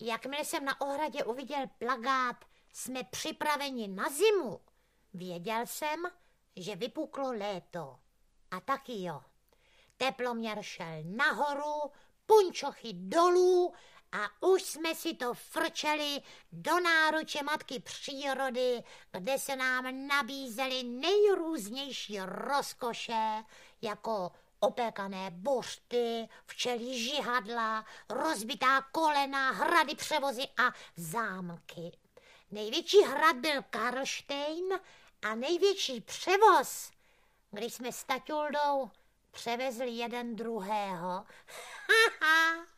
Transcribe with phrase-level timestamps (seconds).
[0.00, 2.36] Jakmile jsem na ohradě uviděl plagát
[2.72, 4.60] Jsme připraveni na zimu,
[5.14, 6.02] věděl jsem,
[6.56, 7.98] že vypuklo léto.
[8.50, 9.22] A taky jo.
[9.96, 11.92] Teploměr šel nahoru,
[12.26, 13.74] punčochy dolů
[14.12, 16.22] a už jsme si to frčeli
[16.52, 23.44] do náruče matky přírody, kde se nám nabízely nejrůznější rozkoše,
[23.82, 31.98] jako opékané buřty, včelí žihadla, rozbitá kolena, hrady převozy a zámky.
[32.50, 34.80] Největší hrad byl Karlštejn
[35.22, 36.90] a největší převoz,
[37.50, 38.90] když jsme s Taťuldou
[39.30, 41.26] převezli jeden druhého.
[42.18, 42.77] Slyšíte?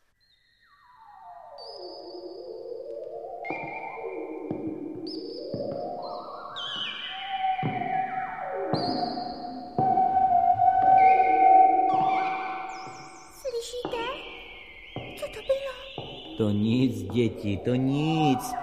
[16.41, 18.53] To nic, děti, to nic.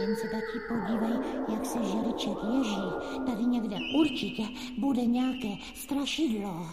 [0.00, 1.18] Jen se taky podívej,
[1.52, 2.82] jak se žeriček ježí.
[3.26, 4.42] Tady někde určitě
[4.78, 6.66] bude nějaké strašidlo.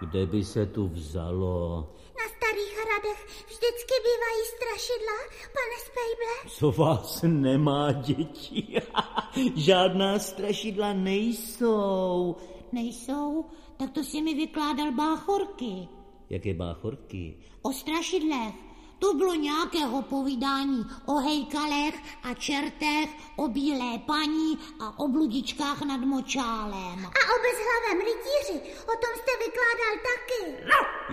[0.00, 1.88] Kde by se tu vzalo?
[2.18, 5.18] Na starých hradech vždycky bývají strašidla,
[5.52, 6.50] pane Spejble.
[6.58, 8.82] Co vás nemá, děti?
[9.56, 12.36] Žádná strašidla nejsou.
[12.72, 13.44] Nejsou?
[13.76, 15.88] Tak to si mi vykládal báchorky.
[16.30, 17.36] Jaké báchorky?
[17.62, 18.54] O strašidlech.
[18.98, 26.00] To bylo nějakého povídání o hejkalech a čertech, o bílé paní a o bludičkách nad
[26.00, 27.06] močálem.
[27.06, 30.64] A o bezhlavém rytíři, o tom jste vykládal taky.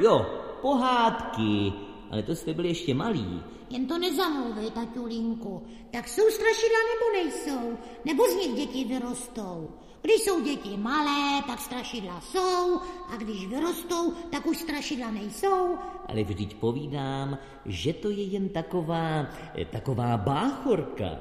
[0.04, 0.26] Jo,
[0.62, 1.74] pohádky.
[2.12, 3.44] Ale to jste byli ještě malí.
[3.70, 5.68] Jen to nezamluvej, taťulinku.
[5.92, 7.78] Tak jsou strašidla nebo nejsou?
[8.06, 9.70] Nebo z nich děti vyrostou?
[10.02, 15.78] Když jsou děti malé, tak strašidla jsou, a když vyrostou, tak už strašidla nejsou.
[16.08, 19.26] Ale vždyť povídám, že to je jen taková,
[19.72, 21.20] taková báchorka.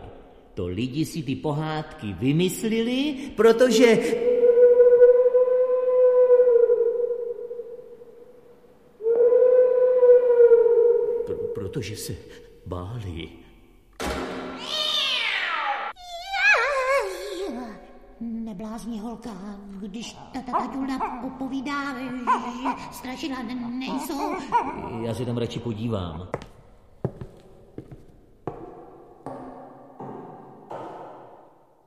[0.54, 3.96] To lidi si ty pohádky vymysleli, protože...
[11.26, 12.16] Pro, protože se
[12.66, 13.28] báli.
[18.74, 19.30] Neblázní holka,
[19.80, 21.94] když ta ta taťulda popovídá,
[22.62, 24.34] že strašidla ne- nejsou.
[25.02, 26.28] Já se tam radši podívám.